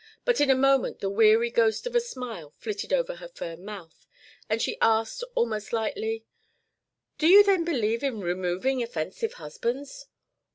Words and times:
But 0.25 0.41
in 0.41 0.49
a 0.49 0.55
moment 0.55 0.97
the 0.99 1.11
weary 1.11 1.51
ghost 1.51 1.85
of 1.85 1.95
a 1.95 1.99
smile 1.99 2.55
flitted 2.57 2.91
over 2.91 3.17
her 3.17 3.27
firm 3.27 3.63
mouth, 3.63 4.07
and 4.49 4.59
she 4.59 4.79
asked 4.81 5.23
almost 5.35 5.71
lightly: 5.73 6.25
"Do 7.19 7.27
you 7.27 7.43
then 7.43 7.63
believe 7.63 8.01
in 8.01 8.19
removing 8.19 8.81
offensive 8.81 9.33
husbands?" 9.33 10.07